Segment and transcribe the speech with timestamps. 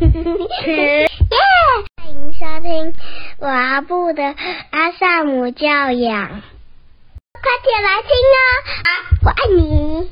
[0.00, 1.08] 耶！
[1.96, 2.94] 欢迎收听
[3.40, 4.22] 阿布的
[4.70, 6.28] 阿萨姆教养，
[7.32, 8.86] 快点来听哦！
[9.24, 10.08] 我爱你。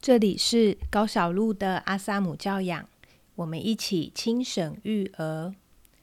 [0.00, 2.88] 这里是高小璐的阿萨姆教养，
[3.34, 5.52] 我们一起轻省育儿。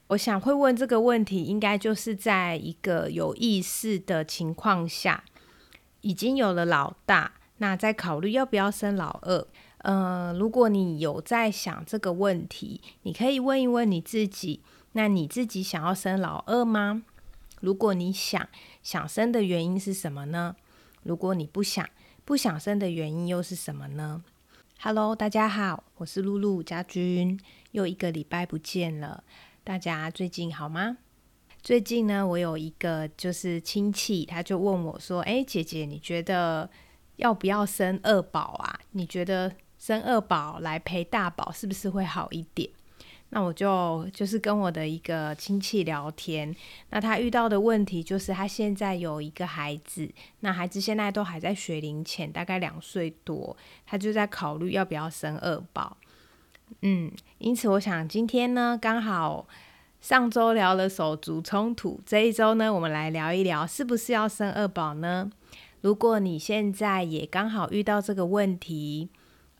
[0.09, 5.23] 我想会问这个问题，应该就是在一个有意识的情况下，
[6.01, 9.47] 已经有了老大，那在考虑要不要生老二。
[9.85, 14.61] 呃，如果你有在想这个问题，你可以问一问你自己，
[14.93, 17.03] 那你自己想要生老二吗？
[17.61, 18.49] 如果你想，
[18.81, 20.55] 想生的原因是什么呢？
[21.03, 21.87] 如果你不想，
[22.25, 24.23] 不想生的原因又是什么呢
[24.79, 29.23] ？Hello，大家好，我是露露家君，又一个礼拜不见了。
[29.63, 30.97] 大家最近好吗？
[31.61, 36.67] 最近呢，我有一个就是亲戚，他就问我说：“哎，姐姐，你觉得
[37.17, 38.79] 要不要生二宝啊？
[38.91, 39.51] 你觉得
[39.85, 42.67] 生二宝来陪大宝是不是会好一点？”
[43.29, 46.55] 那我就就是跟我的一个亲戚聊天，
[46.89, 53.55] 那他遇到的问题就是他现在有一个孩子，那孩子现在都还在学龄前，大概两岁多，
[53.85, 55.97] 他就在考虑要不要生二宝。
[56.81, 59.47] 嗯，因此我想今天呢，刚好
[60.01, 65.29] 上周聊了手足冲突，这一周呢，我们来聊一聊是不是要生二宝呢？
[65.81, 69.09] 如果你现在也刚好遇到这个问题，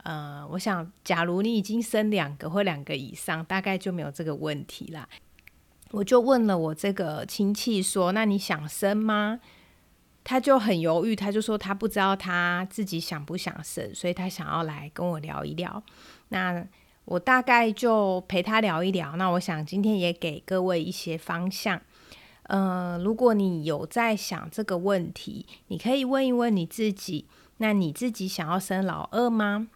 [0.05, 5.09] 呃，我想假如你已经生两个或两个以上，大概就没有这个问题啦。
[5.89, 9.39] 我就问了我这个亲戚说：“那你想生吗？”
[10.23, 15.81] 他就很犹豫，他就说他不知道他自己想不想生，所以他想要来跟我聊一聊。
[16.29, 16.63] 那
[17.05, 19.15] 我大概就陪他聊一聊。
[19.15, 21.81] 那我想今天也给各位一些方向。
[22.43, 27.25] 呃，如果你有在想这个问题，你可以问一问你自己：
[27.57, 29.67] 那你自己想要生老二吗？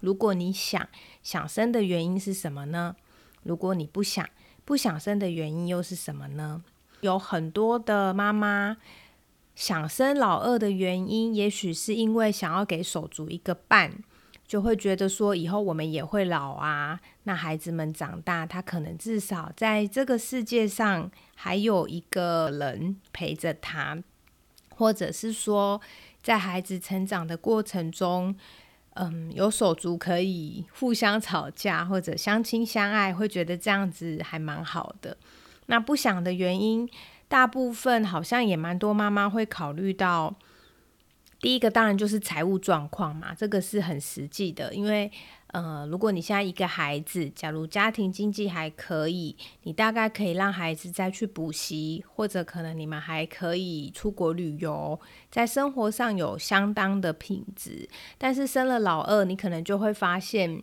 [0.00, 0.88] 如果你想
[1.22, 2.96] 想生的原因是什么呢？
[3.42, 4.28] 如果你不想
[4.64, 6.62] 不想生的原因又是什么呢？
[7.00, 8.76] 有很多的妈妈
[9.54, 14.02] 想生老二的原因，也许是因为想要给手足一个伴。
[14.46, 16.98] 就会觉得说，以后我们也会老啊。
[17.22, 24.02] 那孩子们长大，他可能至少在这个世界上还有一个人陪着他，
[24.74, 25.80] 或者是说，
[26.20, 28.34] 在孩子成长的过程中，
[28.94, 35.16] 嗯，有手足可以互相吵架或者相亲相爱，会觉得这样子还蛮好的。
[35.66, 36.88] 那不想的原因，
[37.28, 40.34] 大部分好像也蛮多妈妈会考虑到。
[41.40, 44.74] 第一个当然就是财务状况嘛，这个是很实际的。
[44.74, 45.10] 因为，
[45.52, 54.98] 呃，如果你现在一个孩子，假如家庭经济还可以，你大概可以让孩子再去补习，或者可能你们还可以出国旅游，
[55.30, 57.88] 在生活上有相当的品质。
[58.16, 60.62] 但是生了老二，你可能就会发现。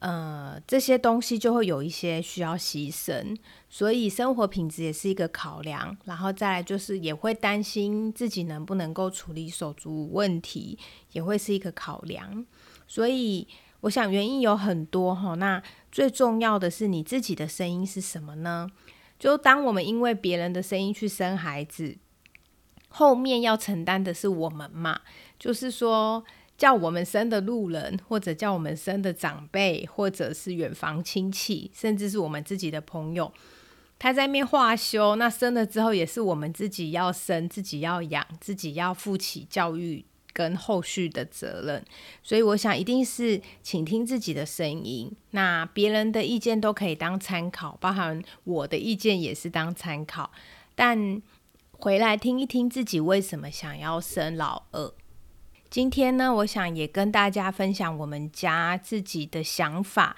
[0.00, 3.34] 呃，这些东西就会有一些需要牺牲，
[3.70, 5.96] 所以生活品质也是一个考量。
[6.04, 10.78] 然后再来就是也会担心自己能不能够处理手足问题，
[11.12, 12.44] 也会是一个考量。
[12.86, 13.48] 所以
[13.84, 15.34] 我想原因有很多哈。
[15.36, 18.68] 那最重要的是你自己的声音是什么呢？
[19.18, 21.96] 就当我们因为别人的声音去生孩子，
[22.88, 25.00] 后面要承担的是我们嘛？
[25.38, 26.24] 就是说。
[26.56, 33.32] 叫我们生的路人，或者叫我们生的长辈，或者是远房亲戚，甚至是我们自己的朋友，
[33.98, 41.82] 他在面化修，那生了之后也是我们自己要生，自己要养，自己要负起教育跟后续的责任。
[42.22, 50.30] 所以我想，一定是倾听自己的声音，那别人的意见都可以当参考，包含我的意见也是当参考，
[50.74, 51.22] 但
[51.78, 54.92] 回来听一听自己为什么想要生老二。
[55.70, 60.16] 今天呢，我想也跟大家分享我们家自己的想法。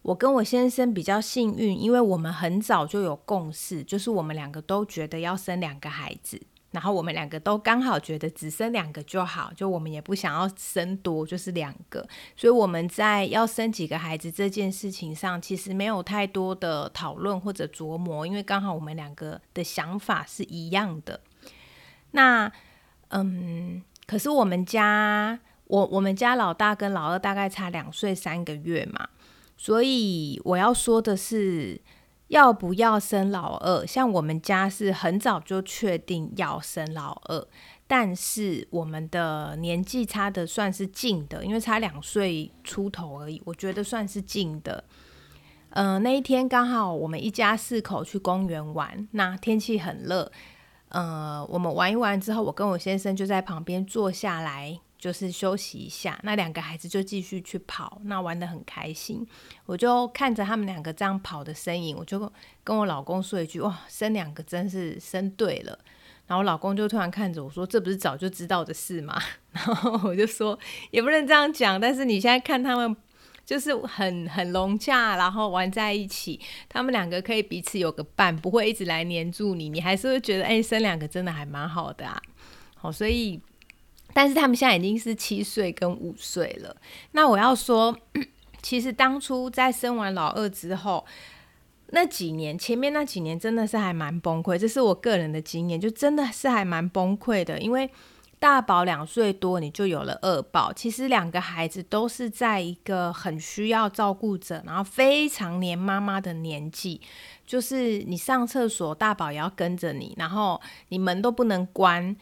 [0.00, 6.40] 我跟我先生比较幸运，因为我们很早就有共识，就是我们两个都觉得要生两个孩子，
[6.74, 12.06] 然后我们两个都刚好觉得只生两个就好，就我们也不想要生多，就是两个。
[12.36, 21.20] 所以我们在要生几个孩子这件事情上，其实没有太多的讨论或者琢磨，因为刚好我们两个的想法是一样的。
[22.10, 22.52] 那，
[23.08, 23.82] 嗯。
[24.06, 29.08] 可是我们家，我我们家老大跟老二大概差两岁三个月嘛，
[29.56, 31.80] 所以我要说的是，
[32.28, 33.86] 要不要生老二？
[33.86, 37.46] 像我们家是很早就确定要生老二，
[37.86, 44.84] 但是我们的年纪差的算是近的，因为差两岁出头而已，我觉得算是近的。
[45.70, 50.30] 嗯，那一天刚好我们一家四口去公园玩，那天气很热。
[50.88, 56.18] 呃，我们玩一玩之后，我跟我先生就在旁边坐下来，就是休息一下。
[56.22, 59.26] 那两个孩子就继续去跑，那玩的很开心。
[59.66, 62.32] 我就看着他们两个这样跑的身影，我就
[62.64, 65.78] 跟我老公说一句：“哇，生两个真是生对了。”
[66.26, 69.20] 然后我老公就突然看着我说：“这不是早就知道的事吗？”
[69.52, 70.58] 然后我就说
[70.90, 72.96] ：“也不能这样讲，但是你现在看他们。”
[73.44, 82.18] 就是很很融洽，然后玩在一起，他们两个可以彼此有个伴，不会一直来黏住你，你还是会觉得，哎，生两个真的还蛮好的啊。
[82.74, 83.38] 好，所以，
[84.14, 86.74] 但是他们现在已经是七岁跟五岁了。
[87.12, 87.94] 那我要说，
[88.62, 91.04] 其实当初在生完老二之后，
[91.88, 97.90] 那几年前面那几年真的是还蛮崩溃，这是我个人的经验，就真的是还蛮崩溃的，因为。
[98.36, 100.70] 大宝两岁多，你就有了二宝。
[100.70, 107.00] 其实两个孩子都是在一个很需要照顾者，然后非常黏妈妈的年纪。
[107.46, 112.14] 就是你上厕所，大宝也要跟着你，然后你门都不能关，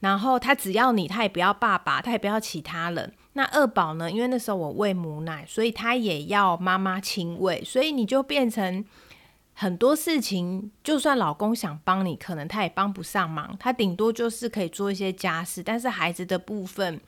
[0.00, 3.12] 然后他只要你，他也不要爸爸，他也不要其他人。
[3.32, 4.10] 那二宝呢？
[4.10, 8.84] 因为那时候我喂母奶，所以他也要妈妈亲喂，所以你就变成。
[9.58, 13.56] 很多事情，就算老公想帮你，可能他也帮不上忙。
[13.58, 17.00] 他顶多就是可以做一些家事，但是孩子的部分，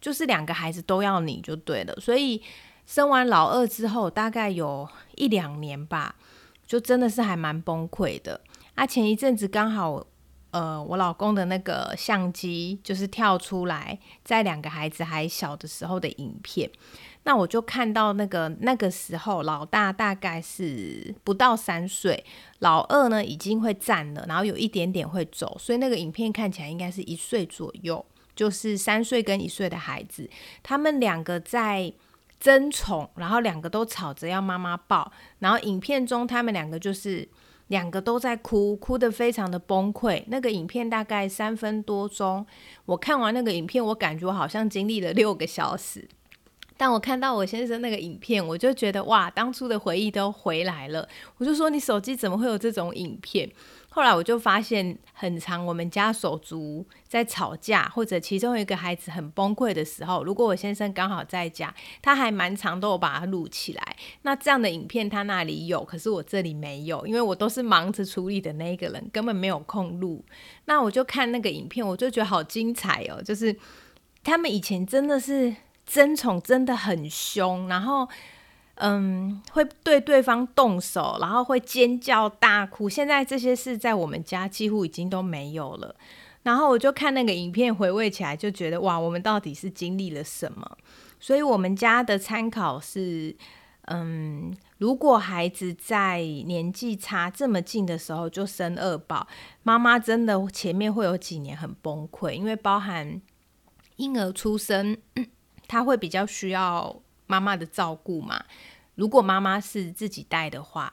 [0.00, 1.94] 就是两个孩子都要你就对了。
[2.00, 2.40] 所以
[2.86, 6.14] 生完老二之后，大概有一两年吧，
[6.66, 8.40] 就真的是还蛮崩溃的。
[8.76, 10.02] 啊，前一阵子刚好，
[10.50, 16.70] 呃，我老公的那个相机就是跳出来，在两个孩子还小的时候的影片。
[17.24, 22.24] 那我就看到那个那个时候，老大大概是不到三岁，
[22.60, 28.04] 老二呢已经会站了，然后有一点点会走，所以那个影片看起来应该是一岁左右，
[28.34, 30.28] 就是三岁跟一岁的孩子，
[30.62, 31.92] 他们两个在
[32.40, 37.28] 争宠，然后两个都吵着要妈妈抱，然后影片中他们两个就是
[37.70, 40.24] 两个都在哭，哭得非常的崩溃。
[40.26, 42.44] 那个影片大概三分多钟，
[42.84, 46.08] 我看完那个影片，我感觉我好像经历了六个小时。
[46.80, 51.06] 但我看到我先生那个影片，我就觉得哇，当初的回忆都回来了。
[51.36, 53.46] 我就说你手机怎么会有这种影片？
[53.90, 63.96] 后来我就发现，很长我们家手足在吵架，或者其中一个孩子很崩溃的时候，如果我先生刚好在家，他还蛮长都有把它录起来。
[64.22, 70.24] 那这样的影片他那里有，可是我这里没有，因为我都是忙着处理的那一个人，根本没有空录。
[70.64, 73.54] 那我就看那个影片，我就觉得好精彩哦，就是
[74.24, 75.54] 他们以前真的是。
[75.90, 78.08] 争宠真的很凶，然后，
[78.76, 82.88] 嗯，会对对方动手，然后会尖叫大哭。
[82.88, 85.96] 现在这些事在我们家几乎已经都没有了。
[86.44, 90.78] 然后我就看那个影片，回味起来就觉得哇，我们到底是经历了什么？
[91.18, 93.36] 所以我们家的参考是，
[93.86, 99.26] 嗯，如果孩子在年纪差这么近的时候就生二宝，
[99.64, 103.20] 妈妈真的前面会有几年很崩溃，因为包含
[103.96, 104.96] 婴儿出生。
[105.70, 108.44] 他会比较需要妈妈的照顾嘛？
[108.96, 110.92] 如果妈妈是自己带的话，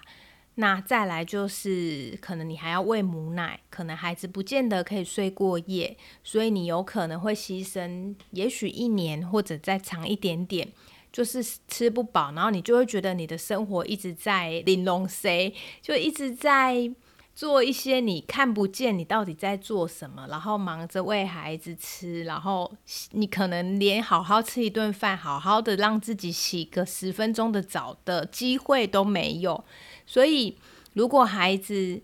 [0.54, 10.72] 那再来就是可能你还要喂母奶，可能孩子不见得可以睡过夜，所以你有可能会牺牲，也许一年或者再长一点点，
[11.12, 16.92] 就是吃不饱，然后你就会觉得你的生活一直在 玲珑 C，就一直在。
[17.38, 22.74] 做一些你看不见你到底在做什么，然后忙着喂孩子吃，然后
[23.12, 29.64] 你可能连好好吃一顿饭、好好的让自己洗个十分钟的澡的机会都没有。
[30.08, 30.58] 所以，
[30.94, 32.02] 如果孩子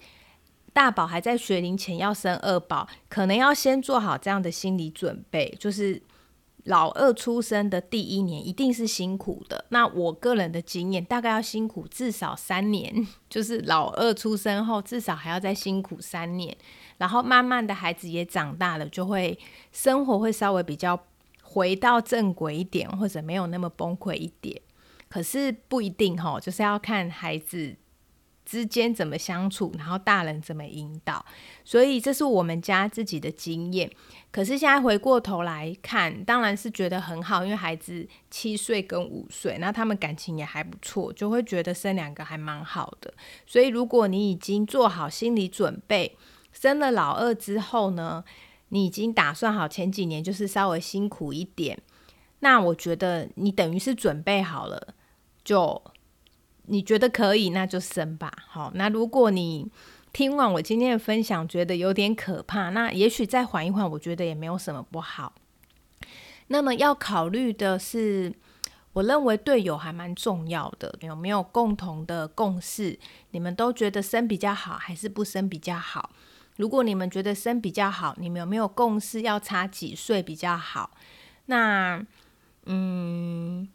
[0.71, 5.99] 大宝还在学龄前要生二宝，可能要先做好这样的心理准备，就是。
[6.65, 9.65] 老二出生的第一年一定是辛苦的。
[9.69, 16.55] 那我个人的经验，大概要辛苦至少三年， 就是老二出生后至少还要再辛苦三年。
[16.97, 19.37] 然后慢慢的孩子也长大了，就会
[19.71, 20.97] 生活会稍微比较
[21.41, 24.61] 回到正轨一点，或者没有那么崩溃一点。
[25.09, 27.75] 可是不一定哈，就是要看孩子。
[28.45, 31.25] 之间怎么相处，然后大人怎么引导，
[31.63, 33.89] 所以这是我们家自己的经验。
[34.31, 43.13] 可是现在回过头来看，当然是觉得很好，因为孩子七岁跟五岁，那他们感情也还不错，就会觉得生两个还蛮好的。
[43.45, 46.17] 所以如果你已经做好心理准备，
[46.51, 48.23] 生了老二之后呢，
[48.69, 51.79] 你已经打算好前几年就是稍微辛苦一点，
[52.39, 54.93] 那我觉得你等于是准备好了
[55.43, 55.81] 就。
[56.65, 58.31] 你觉得可以，那就生吧。
[58.47, 59.69] 好，那如果你
[60.11, 65.33] 听完我今天的分享，觉得有点可怕，那也许再缓一缓，我觉得也没有什么不好。
[66.47, 68.33] 那么要考虑的是，
[68.93, 72.99] 我认为队友还蛮重要的，有没有共同的共识？
[73.31, 76.11] 你们都觉得生比较好，还是不生比较好？
[76.57, 80.91] 如果你们觉得生比较好，你们有没有共识要差几岁比较好？
[81.47, 82.05] 那，
[82.65, 83.67] 嗯，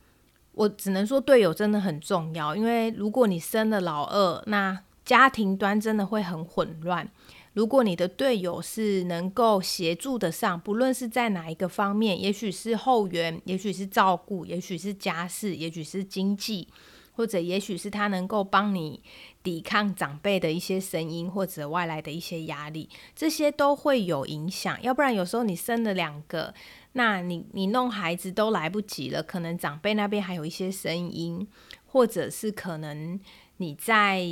[0.58, 7.08] 我只能说队友真的很重要，因为如果你生了老二，那家庭端真的会很混乱。
[7.52, 16.66] 如果你的队友是能够协助得上，不论是在哪一个方面，也许是后援，也许是照顾，也许是家事，也许是经济，
[17.12, 19.00] 或者也许是他能够帮你
[19.42, 24.80] 抵抗长辈的一些声音，或者外来的一些压力，这些都会有影响。
[24.82, 26.52] 要不然有时候你生了两个，
[26.92, 31.46] 那你你弄孩子都来不及了，可能长辈那边还有一些声音，
[31.86, 33.20] 或者是可能
[33.58, 34.26] 你在。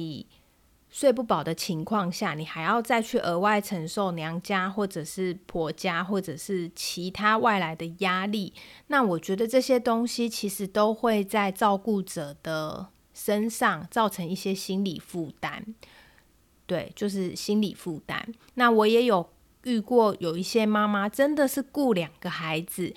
[0.89, 8.55] 睡不饱的情况下，你还要再去额外承受娘家或者是婆家或者是其他外来的压力，
[8.87, 12.87] 那我觉得这些东西其实都会在照顾者的
[13.17, 15.75] 身上造成一些心理负担。
[16.67, 18.29] 对，就是心理负担。
[18.55, 19.29] 那我也有
[19.63, 22.95] 遇过有一些妈妈真的是顾两个孩子，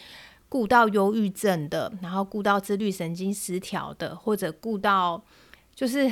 [0.50, 5.24] 顾到忧郁症的，然后顾到自律神经失调的，或者顾到
[5.74, 6.12] 就是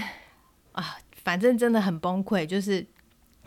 [0.72, 0.98] 啊。
[1.24, 2.88] 反正真的很崩溃，就是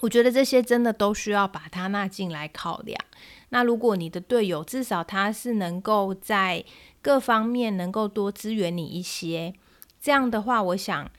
[0.00, 3.00] 我觉得这些真的都需要把它纳进来考量。
[3.48, 6.62] 那如果你的队友至少他是能够在
[7.00, 9.54] 各方面能够多支援你一些，
[10.00, 11.10] 这样的话，我想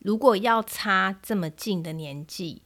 [0.00, 2.62] 如果要差这么近的年纪，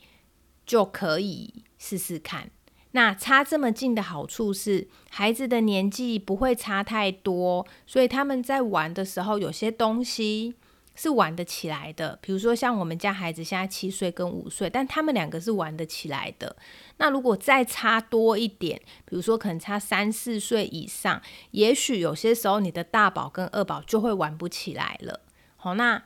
[0.65, 2.51] 就可以试试看。
[2.93, 10.55] 那差这么近的好处是，孩子的年纪不会差太多，所以他们在玩的时候，有些东西。
[10.99, 16.57] 是玩得起来的，比如说像我们家孩子现在七岁跟五岁，但他们两个是玩得起来的。
[16.97, 25.21] 那如果再差多一点，比如说可能差三四岁以上，也许有些时候你的大宝跟二宝就会玩不起来了。
[25.67, 26.01] 好，那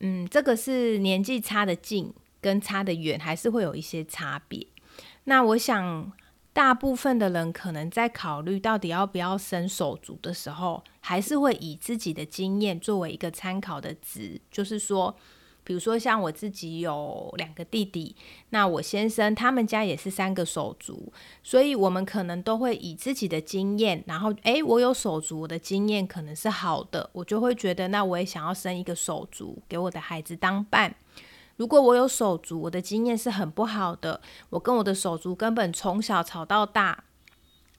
[0.00, 4.66] 嗯，这个是年纪差的近跟差的远，还是会有一些差别。
[5.24, 6.12] 那我想。
[6.54, 14.38] 大部分的人可能在考虑到底要不要生手足的时候，还是会以自己的经验作为一个参考的值。
[14.50, 15.16] 就是说，
[15.64, 18.16] 比如说像我自己有两个弟弟，
[18.50, 30.94] 那我先生他们家也是三个手足，所以我们可能都会以自己的经验，然后诶，我有手足，我的经验可能是好的，我就会觉得那我也想要生一个手足给我的孩子当伴。
[31.56, 34.20] 如果我有手足，我的经验是很不好的。
[34.50, 37.04] 我跟我的手足根本从小吵到大，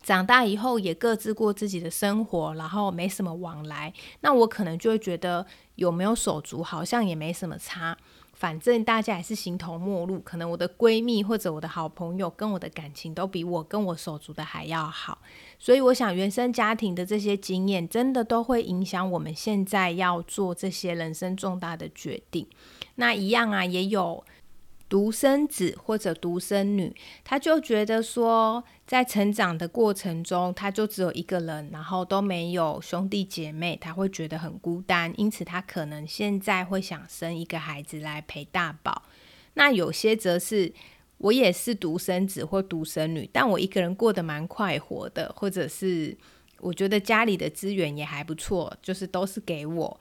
[0.03, 3.91] 长大以后也各自过自己的生活，然后没什么往来。
[4.19, 5.45] 那我可能就会觉得
[5.75, 7.97] 有没有手足好像也没什么差。
[8.33, 15.19] 反正大家也是形同陌路，可能我的闺蜜或者我的好朋友跟我的感情都比我跟我手足的还要好，
[15.57, 22.45] 所以我想原生家庭的这些经验真的都会影响我们现在要做这些人生重大的决定。
[22.95, 24.25] 那一样啊，也有。
[24.93, 39.01] 独生子或者独生女，他就觉得说，在成长的过程中，他就只有一个人，然后都没有兄弟姐妹，他会觉得很孤单，因此他可能现在会想生一个孩子来陪大宝。
[39.55, 40.71] 那有些则是，
[41.17, 46.15] 我也是独生子或独生女，但我一个人过得蛮快活的，或者是
[46.59, 49.99] 我觉得家里的资源也还不错，就是都是给我，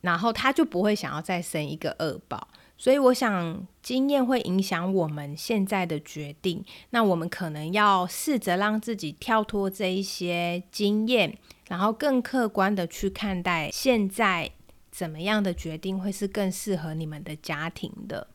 [0.00, 2.48] 然后他就不会想要再生一个二宝。
[2.80, 6.64] 所以我想，经验会影响我们现在的决定。
[6.88, 11.36] 那我们可能要试着让自己跳脱这一些经验，
[11.68, 14.50] 然后更客观的去看待现在
[14.90, 18.28] 怎么样的决定会是更适合你们的家庭的。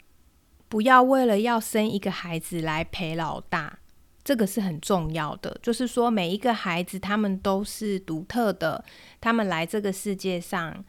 [0.69, 3.79] 不要为了要生一个孩子来陪老大，
[4.23, 5.57] 这个是很重要的。
[5.63, 8.85] 就是说，每一个孩子他们都是独特的，
[9.19, 10.85] 他们来这个世界上。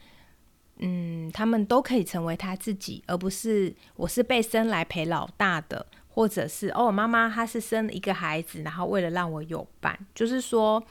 [0.79, 10.83] 嗯，他们都可以成为他自己，而不是我是被生来陪老大的，或者是哦，妈妈她是生了一个孩子，然后为了让我有伴，就是说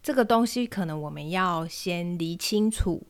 [0.00, 3.02] 这个东西可能我们要先理清楚。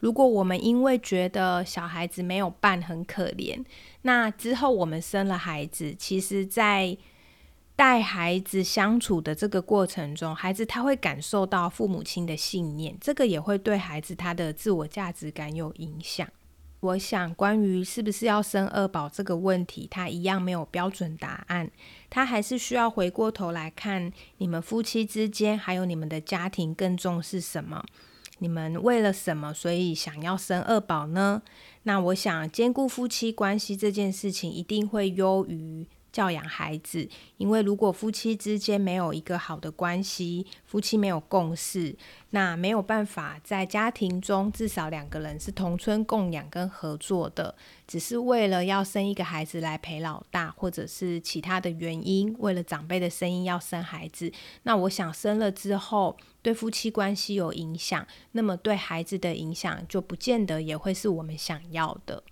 [0.00, 3.64] 如果我们因为觉得小孩子没有伴很可怜，
[4.02, 6.96] 那之后我们生了孩子，其实在。
[7.78, 16.26] 带孩子相处的这个过程中，孩子他会感受到父母亲的信念，这个也会对孩子他的自我价值感有影响。
[16.80, 21.70] 我想，关于是不是要生二宝这个问题，他一样没有标准答案，
[22.10, 27.84] 他还是需要回过头来看你们夫妻之间，还有你们的家庭更重视什么，
[28.40, 31.42] 你们为了什么，所以想要生二宝呢？
[31.84, 35.86] 那我想，兼顾夫妻关系这件事情，一定会优于。
[36.12, 41.96] 教养孩子，因为如果夫妻之间没有一个好的关系，夫妻没有共识，
[42.30, 47.54] 那没有办法在家庭中至少两个人是同村共养跟合作的，
[47.86, 62.22] 只是为了要生一个孩子来陪老大，或者是其他的原因，为了长辈的声音要生孩子，那我想生了之后对夫妻关系有影响，那么对孩子的影响就不见得也会是我们想要的。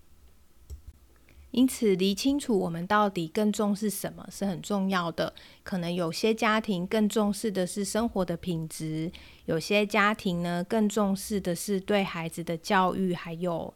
[1.57, 5.33] 因此，理清楚我们到底更重视什么是很重要的。
[5.63, 9.11] 可能有些家庭更重视的是生活的品质，
[9.47, 13.73] 有些家庭呢更重视的是对孩子的教育还有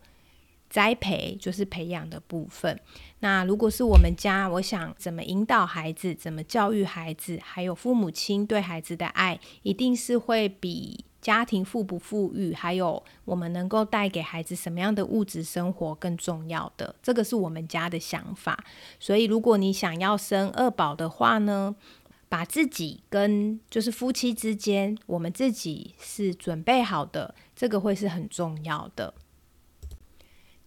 [0.69, 2.79] 栽培，就是培养的部分。
[3.21, 11.07] 那如果是我们家，我想怎么引导孩子，怎么教育孩子，还有父母亲对孩子的爱，一定是会比。
[11.21, 18.65] 家庭富不富裕，还有我们能够带给孩子什么样的物质生活更重要的，这个是我们家的想法。
[18.99, 21.77] 所以，如果你想要生二宝的话呢，
[22.29, 29.13] 把自己跟就是夫妻之间，我们自己是准备好的，这个会是很重要的，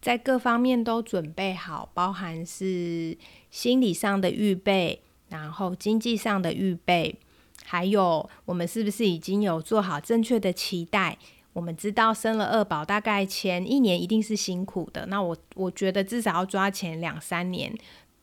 [0.00, 3.18] 在各方面都准备好，包含是
[3.50, 7.18] 心理上的预备，然后经济上的预备。
[7.74, 11.18] 还有，我们是不是已经有做好正确的期待？
[11.54, 15.06] 我们知道生了二宝，大概前一年一定是辛苦的。
[15.06, 17.76] 那我我觉得至少要抓前两三年，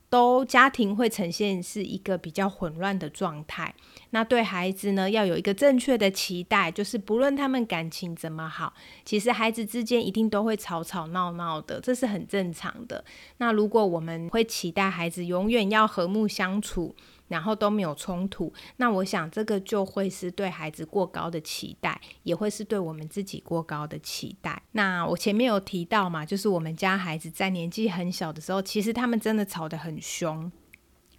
[0.08, 3.74] 都家庭会呈现是一个比较混乱的状态。
[4.08, 8.72] 那对孩子呢，要有一个正确的期待，就是不论他们感情怎么好，
[9.04, 13.04] 其实孩子之间一定都会吵吵闹闹的，这是很正常的。
[13.36, 16.96] 那如果我们会期待孩子永远要和睦相处。
[17.32, 24.60] 然后都没有冲突，那我想这个就会是对孩子过高的期待，也会是对我们自己过高的期待。
[24.72, 30.52] 那我前面有提到嘛，就是我们家孩子在年纪很小的时候，其实他们真的吵得很凶。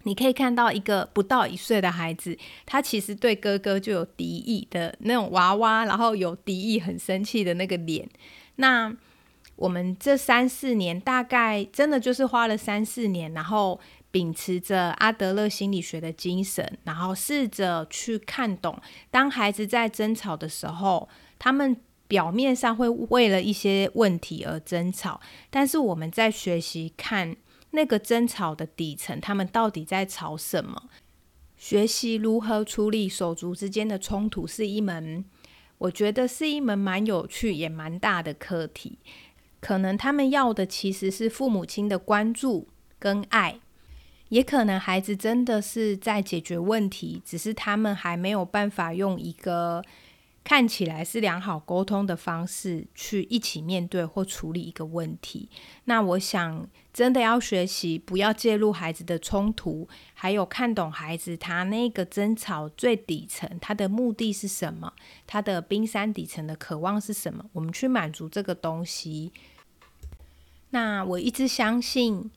[0.04, 8.08] 你可以看到一个不到一岁的孩子，他其实对哥哥就有敌意的那种娃娃，然后有敌意、很生气的那个脸。
[8.54, 8.96] 那
[9.56, 13.80] 我们这三四年，大概真的就是花了三四年，然后。
[14.14, 18.80] 秉持着阿德勒心理学的精神，然后试着去看懂，
[19.10, 27.34] 当孩子在争吵的时候，他们表面上会为了一些问题而争吵，但是我们在学习看
[27.72, 30.84] 那个争吵的底层，他们到底在吵什么？
[31.56, 35.24] 学习如何处理手足之间的冲突，是一门
[35.78, 39.00] 我觉得是一门蛮有趣也蛮大的课题。
[39.58, 42.68] 可能他们要的其实是父母亲的关注
[43.00, 43.58] 跟爱。
[44.34, 49.80] 也可能孩子真的是在解决问题，只是他们还没有办法用一个
[50.42, 55.48] 看起来是良好沟通的方式去一起面对或处理一个问题。
[55.84, 64.92] 那我想，真的要学习不要介入孩子的冲突，还有看懂孩子他那个争吵最底层他的目的是什么，
[65.28, 69.30] 他的冰山底层的渴望是什么，我们去满足这个东西。
[70.70, 72.32] 那我一直相信。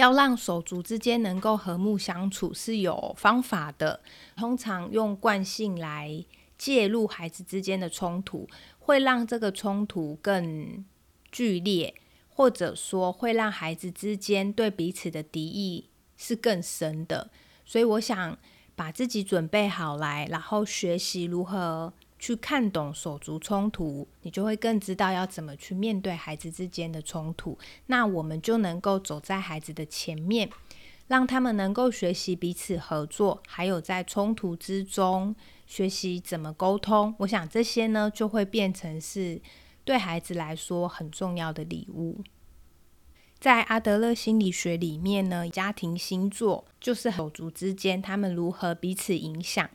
[0.00, 4.00] 要让手足之间能够和睦相处是有方法的。
[4.34, 6.24] 通常用惯性来
[6.56, 10.82] 介入孩子之间的冲突，会让这个冲突更
[11.30, 11.94] 剧烈，
[12.30, 17.30] 或者说会让孩子之间对彼此的敌意是更深的。
[17.66, 18.38] 所以，我想
[18.74, 21.92] 把自己准备好来，然后学习如何。
[22.20, 27.58] 去看懂手足冲突，你就会更知道要怎么去面对孩子之间的冲突。
[27.86, 30.50] 那我们就能够走在孩子的前面，
[31.08, 35.34] 让他们能够学习彼此合作，还有在冲突之中
[35.66, 37.14] 学习怎么沟通。
[37.20, 39.40] 我想这些呢，就会变成是
[39.84, 42.22] 对孩子来说很重要的礼物。
[43.40, 49.70] 在阿德勒心理学里面呢，家庭星座就是手足之间他们如何彼此影响。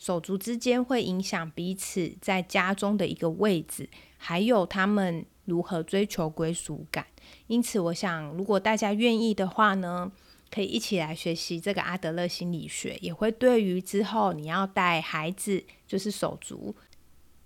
[0.00, 7.06] 手足之间会影响彼此在家中的一个位置，还有他们如何追求归属感。
[7.48, 10.10] 因此，我想，如果大家愿意的话呢，
[10.50, 16.74] 可以一起来学习这个阿德勒心理学，也会对于之后你要带孩子，就是手足，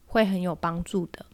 [0.07, 1.27] 会很有帮助的。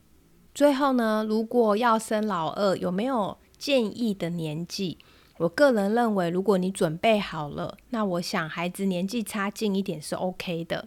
[0.55, 4.97] 最后呢，如果要生老二，有没有建议的年纪？
[5.41, 10.87] 我个人认为，如果你准备好了，那我想孩子年纪差近一点是 OK 的。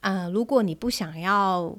[0.00, 1.76] 嗯，如果你不想要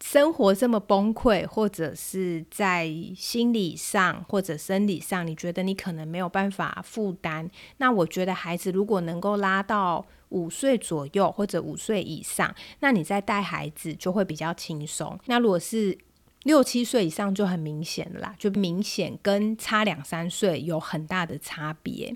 [0.00, 15.18] 生活这么崩溃，或者是在心理上或者生理上，你觉得你可能没有办法负担，那我觉得孩子如果能够拉到五岁左右或者五岁以上，那你再带孩子就会比较轻松。
[15.26, 15.98] 那如果是
[16.44, 22.14] 六七岁以上就很明显啦，就明显跟差两三岁有很大的差别。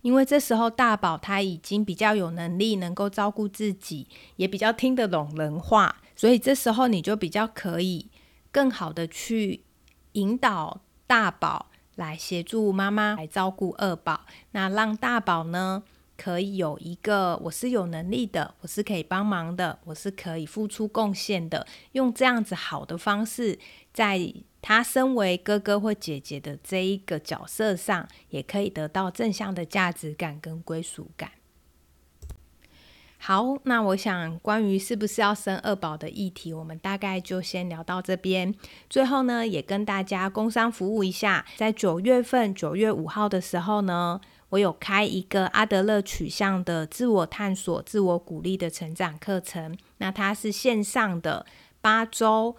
[0.00, 8.08] 因为这时候大宝他已经比较有能力，能够照顾自己，也比较听得懂人话，所以这时候你就比较可以
[8.52, 9.64] 更好的去
[10.12, 11.66] 引导大宝
[11.96, 15.82] 来协助妈妈来照顾二宝，那让大宝呢？
[16.18, 21.64] 可以有一个，我是有能力的，我是可以帮忙的，我是可以付出贡献的。
[21.92, 23.56] 用这样子好的方式，
[23.94, 31.30] 在他身为哥哥或姐姐的这一个角色上，也可以得到正向的价值感跟归属感。
[33.20, 38.52] 好，那我想关于是不是要生二宝的议题，我们大概就先聊到这边。
[38.90, 44.20] 最后呢，也跟大家工商服务一下，在九月份九月五号的时候呢。
[44.50, 51.44] 我有开一个阿德勒取向的自我探索、自我鼓励的成长课程，那它是线上的
[51.80, 52.56] 八周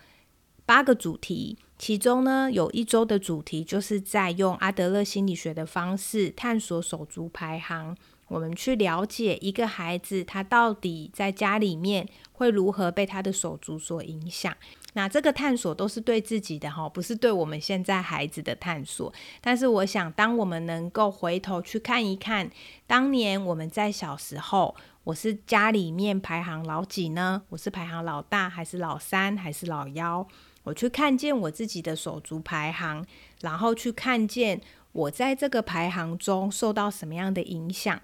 [0.65, 7.97] 八个主题，其中呢有一周的主题就是在用阿德勒心理学的方式探索手足排行，
[8.27, 14.55] 我们去了解一个孩子他到底在家里面会如何被他的手足所影响。
[14.99, 19.13] 那这个探索都是对自己的哈，不是对我们现在孩子的探索。
[19.39, 22.51] 但是我想，当我们能够回头去看一看，
[22.85, 27.43] 当年我们在小时候，我是家里面排行老几呢？
[27.47, 30.27] 我是排行老大，还是老三，还是老幺？
[30.63, 33.05] 我去看见我自己的手足排行，
[33.39, 34.59] 然后去看见
[34.91, 38.01] 我在这个排行中受到什么样的影响。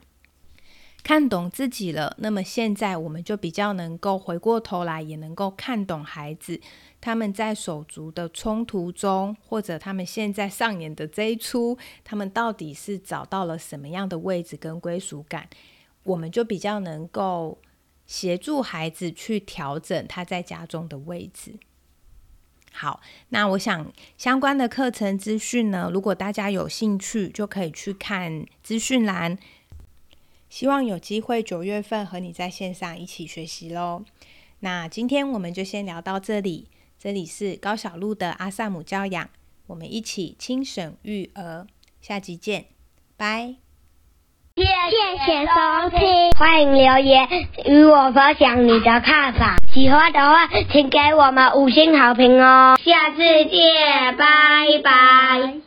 [1.05, 6.59] 看懂自己了，那么现在我们就比较能够回过头来，也能够看懂孩子
[6.99, 15.47] 他们在手足的冲突中，或者他们现在上演的这一出，他们到底是找到了什么样的位置跟归属感，
[16.01, 17.59] 我们就比较能够
[18.07, 21.53] 协助孩子去调整他在家中的位置。
[22.71, 29.37] 好，那我想相关的课程资讯呢，如果大家有兴趣，就可以去看资讯栏。
[30.55, 34.05] 希望有机会九月份和你在线上一起学习喽。
[34.61, 36.69] 那今天我们就先聊到这里。
[36.97, 39.29] 这里是高小路的阿萨姆教养，
[39.67, 41.67] 我们一起轻省育儿。
[41.99, 42.67] 下集见，
[43.17, 43.55] 拜。
[44.55, 44.63] 谢
[45.25, 47.27] 谢收听，欢迎留言
[47.65, 49.57] 与我分享你的看法。
[49.73, 52.77] 喜欢的话，请给我们五星好评哦。
[52.81, 53.17] 下次
[53.49, 54.25] 见，拜
[54.81, 55.59] 拜。